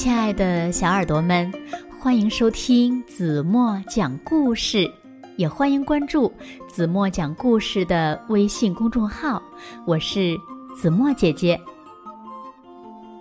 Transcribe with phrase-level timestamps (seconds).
[0.00, 1.52] 亲爱的小耳朵们，
[2.00, 4.90] 欢迎收听子墨讲故事，
[5.36, 6.32] 也欢迎关注
[6.66, 9.42] 子墨讲故事的微信公众号。
[9.84, 10.40] 我是
[10.74, 11.60] 子墨姐姐。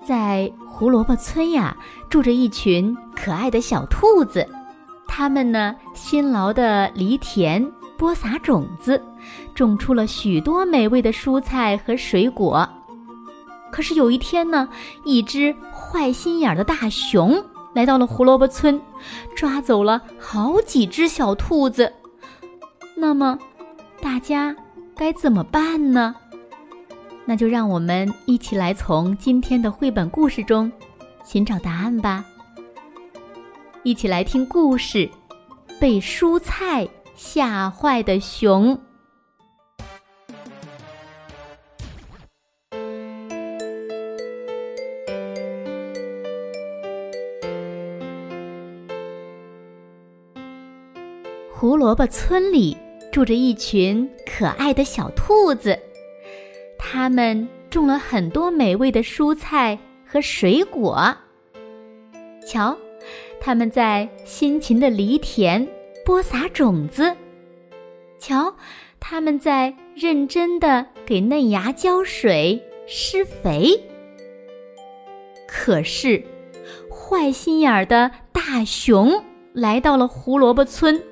[0.06, 1.76] 在胡萝卜村呀，
[2.10, 4.48] 住着一群可爱的小兔子，
[5.06, 7.62] 它们呢辛劳的犁田、
[7.98, 9.04] 播撒种子，
[9.54, 12.66] 种出了许多美味的蔬菜和水果。
[13.72, 14.68] 可是有一天呢，
[15.06, 18.82] 一只坏心眼的大熊来到了胡萝卜村，
[19.36, 21.94] 抓走了好几只小兔子。
[22.96, 23.38] 那么，
[24.02, 24.56] 大家
[24.96, 26.16] 该怎么办呢？
[27.26, 30.72] 那就让我们一起来从今天的绘本故事中
[31.24, 32.26] 寻找答案吧。
[33.84, 35.10] 一起来听故事：
[35.80, 38.78] 被蔬菜吓坏的熊。
[51.60, 52.78] 胡萝卜村里
[53.12, 55.78] 住着一群可爱的小兔子，
[56.78, 61.14] 它们种了很多美味的蔬菜和水果。
[62.48, 62.78] 瞧，
[63.42, 65.68] 它们在辛勤的犁田、
[66.06, 67.14] 播撒种子；
[68.18, 68.56] 瞧，
[68.98, 73.78] 它们在认真的给嫩芽浇水、施肥。
[75.46, 76.24] 可是，
[76.90, 79.22] 坏心眼儿的大熊
[79.52, 81.04] 来到了胡萝卜村。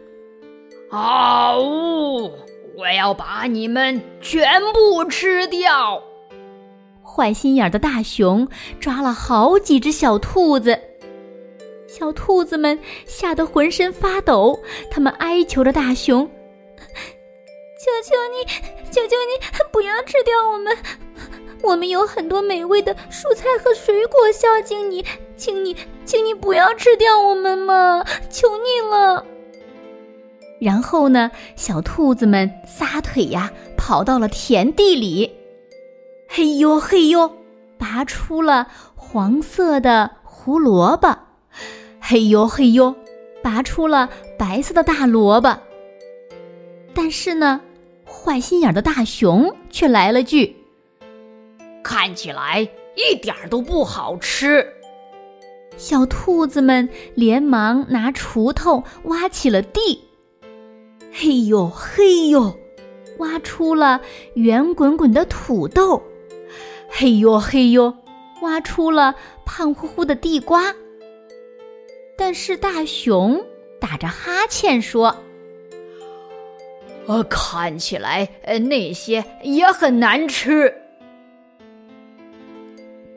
[0.90, 2.32] 啊呜！
[2.78, 6.02] 我要把你们全部吃掉！
[7.04, 8.48] 坏心眼的大熊
[8.80, 10.80] 抓了好几只小兔子，
[11.88, 14.60] 小兔子们吓得浑身发抖，
[14.92, 16.30] 他们哀求着大熊
[16.78, 18.46] ：“求求你，
[18.92, 20.78] 求求你，不要吃掉我们！
[21.64, 25.04] 我们有很多美味的蔬菜和水果孝敬你，
[25.36, 28.06] 请你，请你不要吃掉我们嘛！
[28.30, 29.26] 求你了！”
[30.60, 35.32] 然后呢，小兔子们撒腿呀，跑到了田地里，
[36.28, 37.32] 嘿呦嘿呦，
[37.78, 41.16] 拔出了黄色的胡萝卜，
[42.02, 42.96] 嘿呦嘿呦，
[43.44, 45.56] 拔出了白色的大萝卜。
[46.94, 47.62] 但是呢，
[48.04, 50.56] 坏心眼的大熊却来了句
[51.84, 54.68] ：“看起来一点都不好吃。”
[55.78, 60.07] 小兔子们连忙拿锄头挖起了地。
[61.20, 62.56] 嘿呦嘿呦，
[63.18, 64.00] 挖出了
[64.36, 66.00] 圆滚滚的土豆；
[66.88, 67.92] 嘿呦嘿呦，
[68.44, 70.76] 挖出了胖乎乎的地瓜。
[72.16, 73.44] 但是大熊
[73.80, 75.16] 打着哈欠说
[77.08, 80.72] ：“呃，看起来呃那些也很难吃。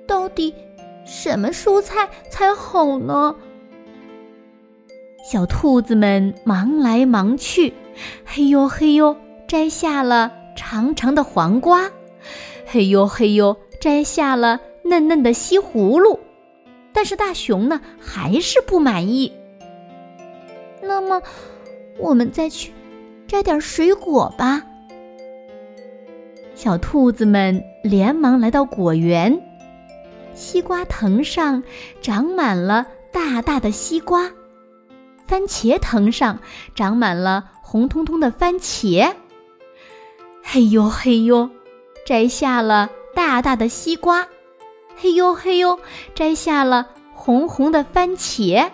[0.06, 0.54] 到底
[1.04, 3.36] 什么蔬菜才好呢？”
[5.22, 7.72] 小兔子们忙来忙去。
[8.24, 9.16] 嘿呦嘿呦，
[9.46, 11.90] 摘下了长长的黄瓜；
[12.66, 16.18] 嘿呦嘿呦，摘下了嫩嫩的西葫芦。
[16.92, 19.32] 但是大熊呢，还是不满意。
[20.82, 21.22] 那么，
[21.98, 22.72] 我们再去
[23.28, 24.62] 摘点水果吧。
[26.54, 29.40] 小兔子们连忙来到果园，
[30.34, 31.62] 西瓜藤上
[32.02, 34.30] 长满了大大的西瓜，
[35.30, 36.36] 番茄藤上
[36.74, 37.44] 长满了。
[37.62, 39.14] 红彤彤的番茄，
[40.42, 41.48] 嘿呦嘿呦，
[42.04, 44.26] 摘下了大大的西瓜，
[44.96, 45.78] 嘿呦嘿呦，
[46.12, 48.68] 摘下了红红的番茄。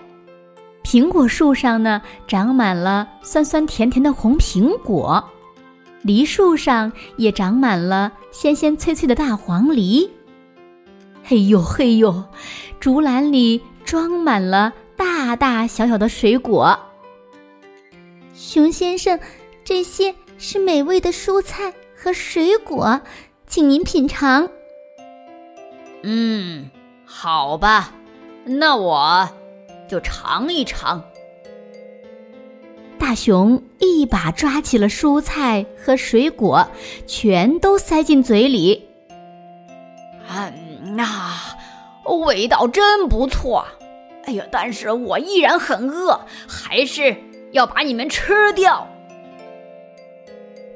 [0.83, 5.23] 苹果树上呢，长满了酸酸甜甜的红苹果，
[6.01, 10.11] 梨树上也长满了鲜鲜脆脆的大黄梨。
[11.23, 12.25] 嘿呦嘿呦，
[12.81, 14.73] 竹篮里装满了
[15.37, 16.79] 大大小小的水果。
[18.35, 19.21] 熊先生，
[19.65, 23.01] 这些是美味的蔬菜和水果，
[23.47, 24.49] 请您品尝。
[26.03, 26.71] 嗯，
[27.05, 27.93] 好吧，
[28.45, 29.29] 那我
[29.89, 31.05] 就尝一尝。
[32.99, 36.67] 大熊一把抓起了蔬菜和水果，
[37.07, 38.89] 全都塞进嘴里。
[40.29, 41.07] 嗯，那
[42.25, 43.67] 味道真不错。
[44.27, 47.17] 哎呀，但是我依然很饿，还是。
[47.53, 48.87] 要把你们吃掉！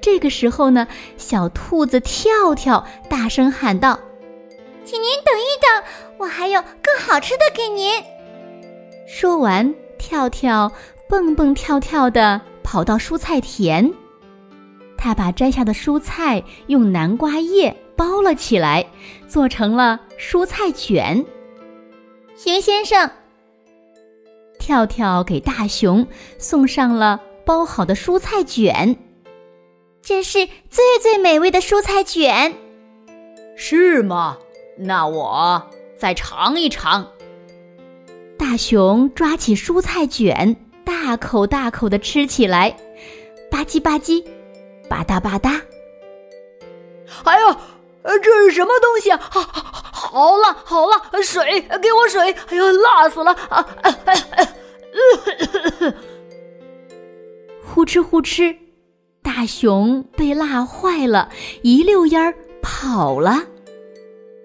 [0.01, 0.87] 这个时候呢，
[1.19, 3.99] 小兔子跳跳大声喊道
[4.87, 5.85] ：“请您等一等，
[6.17, 8.03] 我还有更好吃的给您。”
[9.07, 10.73] 说完，跳跳
[11.07, 13.93] 蹦蹦跳跳的跑到蔬菜田，
[14.97, 18.87] 他把摘下的蔬菜用南瓜叶包了起来，
[19.29, 21.23] 做成了蔬菜卷。
[22.37, 23.11] 熊先生。
[24.71, 26.07] 跳跳给大熊
[26.39, 28.97] 送上了包好的蔬菜卷，
[30.01, 32.55] 这是最最美味的蔬菜卷。
[33.57, 34.39] 是吗？
[34.79, 35.61] 那我
[35.99, 37.05] 再尝一尝。
[38.39, 42.71] 大熊抓起蔬菜卷，大口大口的吃起来，
[43.51, 44.25] 吧唧吧唧，
[44.89, 45.61] 吧嗒吧嗒。
[47.25, 47.59] 哎呀，
[48.05, 49.19] 这是什么东西啊？
[49.21, 49.41] 好，
[49.93, 51.03] 好辣，好辣！
[51.23, 52.33] 水，给我水！
[52.49, 53.33] 哎呀，辣死了！
[53.49, 54.50] 啊，哎哎哎！
[57.65, 58.57] 呼哧呼哧，
[59.23, 61.29] 大熊被辣坏了，
[61.63, 63.45] 一溜烟儿跑了。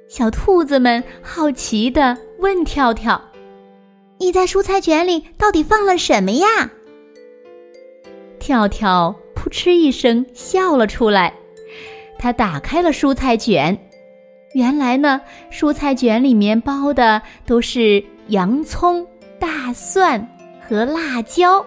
[0.08, 3.22] 小兔子们好奇的问跳跳
[4.20, 6.48] ：“你在蔬菜卷里到底放了什么呀？”
[8.40, 11.34] 跳跳扑哧一声笑了出来。
[12.18, 13.78] 他打开了蔬菜卷，
[14.54, 15.20] 原来呢，
[15.52, 19.06] 蔬菜卷里面包的都是洋葱、
[19.38, 20.35] 大蒜。
[20.68, 21.62] 和辣椒，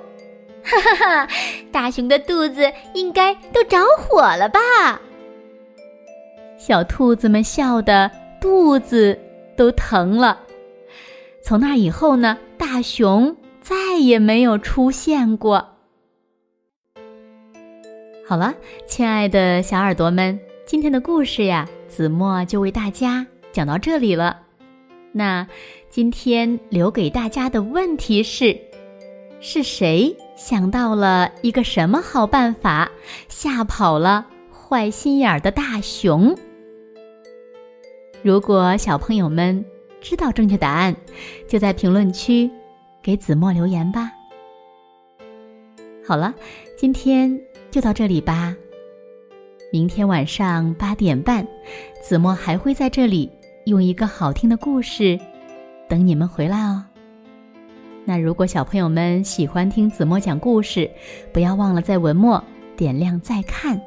[0.65, 1.29] 哈哈哈！
[1.71, 5.01] 大熊的肚子应该都着火了吧？
[6.59, 8.11] 小兔子们笑得
[8.41, 9.17] 肚子
[9.57, 10.41] 都疼了。
[11.45, 15.65] 从那以后呢，大熊再也没有出现过。
[18.27, 18.53] 好了，
[18.87, 24.41] 亲爱的小耳朵们，今天的故事呀，子墨就为大家讲到这里了。
[25.13, 25.47] 那
[25.89, 28.68] 今天留给大家的问题是。
[29.41, 32.91] 是谁想到了一个什么好办法，
[33.29, 36.37] 吓跑了坏心眼儿的大熊？
[38.23, 39.65] 如果小朋友们
[40.01, 40.95] 知道正确答案，
[41.47, 42.51] 就在评论区
[43.01, 44.11] 给子墨留言吧。
[46.05, 46.35] 好了，
[46.77, 48.55] 今天就到这里吧。
[49.71, 51.47] 明天晚上八点半，
[52.03, 53.31] 子墨还会在这里
[53.67, 55.19] 用一个好听的故事
[55.89, 56.85] 等你们回来哦。
[58.09, 60.91] 那如果小朋友们喜欢听子墨讲故事，
[61.31, 62.43] 不要忘了在文末
[62.75, 63.79] 点亮再看，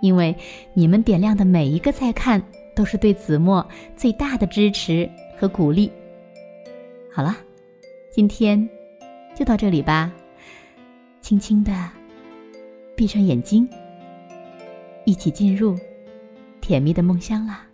[0.00, 0.32] 因为
[0.72, 2.40] 你们点亮的每一个再看，
[2.76, 3.66] 都是对子墨
[3.96, 5.90] 最大的支持和鼓励。
[7.12, 7.34] 好了，
[8.12, 8.68] 今天
[9.34, 10.12] 就到这里吧，
[11.20, 11.72] 轻轻的
[12.94, 13.68] 闭上眼睛，
[15.04, 15.76] 一起进入
[16.60, 17.66] 甜蜜的梦乡啦。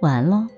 [0.00, 0.55] 晚安喽。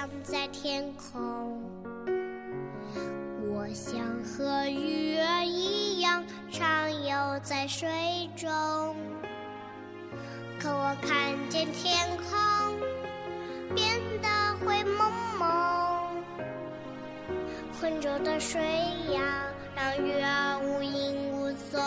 [0.00, 1.60] 飞翔在天空，
[3.48, 7.86] 我想和鱼儿一样畅游在水
[8.34, 8.48] 中。
[10.58, 12.80] 可我看见天空
[13.74, 14.28] 变得
[14.64, 16.24] 灰蒙蒙，
[17.78, 18.62] 浑浊的水
[19.12, 19.44] 呀，
[19.76, 21.78] 让鱼儿无影无踪。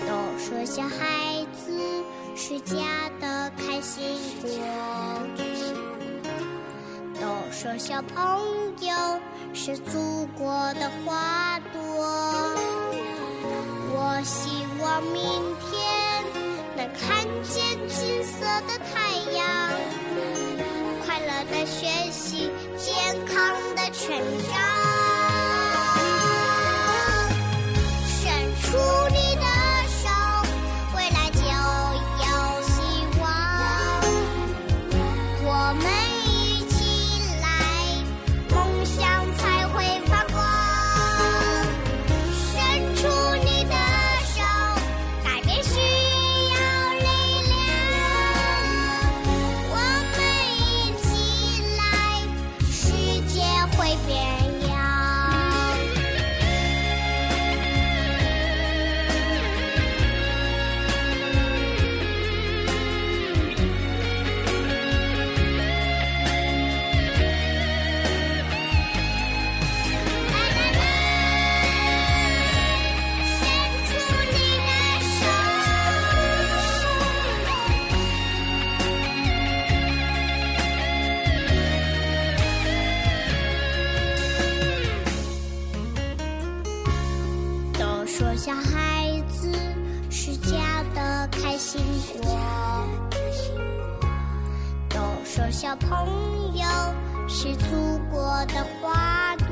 [0.00, 1.72] 都说小孩子。
[2.38, 2.76] 是家
[3.76, 4.02] 开心
[4.40, 4.48] 果，
[7.20, 9.20] 都说小朋友
[9.52, 11.78] 是祖国的花朵。
[13.92, 15.20] 我希望明
[15.60, 16.24] 天
[16.74, 19.46] 能看见金色的太阳，
[21.04, 22.94] 快乐的学习，健
[23.26, 23.36] 康
[23.74, 24.45] 的成长。
[91.56, 91.80] 开心
[92.20, 92.38] 果，
[94.90, 96.66] 都说小朋友。
[97.26, 99.46] 是祖国的花朵。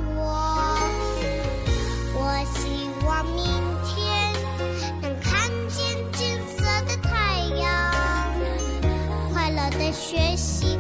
[2.12, 3.42] 我希望明
[3.86, 4.34] 天
[5.00, 7.90] 能看见金色的太阳，
[9.32, 10.78] 快乐的学习。